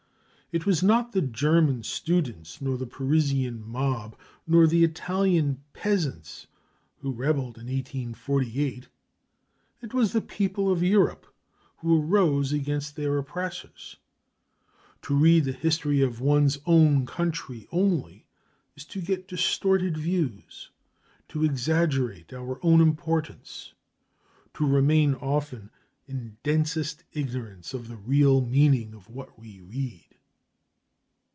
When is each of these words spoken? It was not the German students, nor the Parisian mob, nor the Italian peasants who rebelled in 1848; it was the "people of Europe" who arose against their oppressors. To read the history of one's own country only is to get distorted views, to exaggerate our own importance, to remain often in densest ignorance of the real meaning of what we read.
It 0.53 0.65
was 0.65 0.83
not 0.83 1.13
the 1.13 1.21
German 1.21 1.81
students, 1.83 2.61
nor 2.61 2.75
the 2.75 2.85
Parisian 2.85 3.65
mob, 3.65 4.17
nor 4.45 4.67
the 4.67 4.83
Italian 4.83 5.63
peasants 5.71 6.47
who 6.97 7.13
rebelled 7.13 7.55
in 7.57 7.67
1848; 7.67 8.89
it 9.81 9.93
was 9.93 10.11
the 10.11 10.19
"people 10.19 10.69
of 10.69 10.83
Europe" 10.83 11.25
who 11.77 12.01
arose 12.03 12.51
against 12.51 12.97
their 12.97 13.17
oppressors. 13.17 13.95
To 15.03 15.15
read 15.15 15.45
the 15.45 15.53
history 15.53 16.01
of 16.01 16.19
one's 16.19 16.57
own 16.65 17.05
country 17.05 17.65
only 17.71 18.25
is 18.75 18.83
to 18.87 18.99
get 18.99 19.29
distorted 19.29 19.95
views, 19.97 20.69
to 21.29 21.45
exaggerate 21.45 22.33
our 22.33 22.59
own 22.61 22.81
importance, 22.81 23.73
to 24.55 24.67
remain 24.67 25.13
often 25.15 25.69
in 26.07 26.35
densest 26.43 27.05
ignorance 27.13 27.73
of 27.73 27.87
the 27.87 27.95
real 27.95 28.41
meaning 28.41 28.93
of 28.93 29.09
what 29.09 29.39
we 29.39 29.61
read. 29.61 30.03